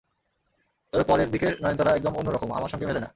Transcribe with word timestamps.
তবে 0.93 1.03
পরের 1.03 1.29
দিকের 1.31 1.53
নয়নতারা 1.61 1.91
একদম 1.95 2.13
অন্য 2.15 2.29
রকম, 2.29 2.49
আমার 2.51 2.69
সঙ্গে 2.69 2.85
মেলে 2.85 2.99
না। 2.99 3.09